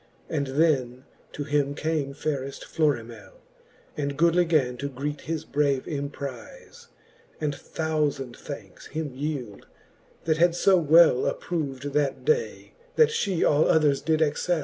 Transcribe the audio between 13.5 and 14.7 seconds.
others did excell.